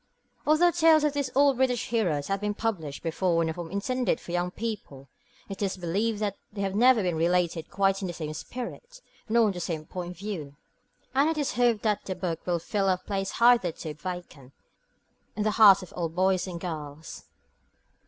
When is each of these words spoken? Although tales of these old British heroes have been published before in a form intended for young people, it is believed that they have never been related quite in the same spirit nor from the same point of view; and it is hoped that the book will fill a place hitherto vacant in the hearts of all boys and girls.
Although 0.47 0.71
tales 0.71 1.03
of 1.03 1.13
these 1.13 1.29
old 1.35 1.57
British 1.57 1.89
heroes 1.89 2.25
have 2.27 2.41
been 2.41 2.55
published 2.55 3.03
before 3.03 3.43
in 3.43 3.49
a 3.49 3.53
form 3.53 3.69
intended 3.69 4.19
for 4.19 4.31
young 4.31 4.49
people, 4.49 5.07
it 5.47 5.61
is 5.61 5.77
believed 5.77 6.19
that 6.21 6.37
they 6.51 6.61
have 6.63 6.73
never 6.73 7.03
been 7.03 7.13
related 7.15 7.69
quite 7.69 8.01
in 8.01 8.07
the 8.07 8.13
same 8.15 8.33
spirit 8.33 8.99
nor 9.29 9.45
from 9.45 9.51
the 9.51 9.59
same 9.59 9.85
point 9.85 10.13
of 10.13 10.17
view; 10.17 10.55
and 11.13 11.29
it 11.29 11.37
is 11.37 11.51
hoped 11.53 11.83
that 11.83 12.03
the 12.05 12.15
book 12.15 12.47
will 12.47 12.57
fill 12.57 12.89
a 12.89 12.97
place 12.97 13.33
hitherto 13.37 13.93
vacant 13.93 14.53
in 15.35 15.43
the 15.43 15.51
hearts 15.51 15.83
of 15.83 15.93
all 15.93 16.09
boys 16.09 16.47
and 16.47 16.59
girls. 16.61 17.25